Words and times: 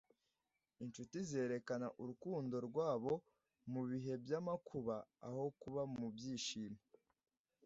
“incuti 0.83 1.19
zerekana 1.29 1.87
urukundo 2.01 2.55
rwabo 2.67 3.13
mu 3.71 3.81
bihe 3.89 4.13
by'amakuba, 4.23 4.95
aho 5.27 5.43
kuba 5.61 5.81
mu 5.97 6.07
byishimo.” 6.15 6.81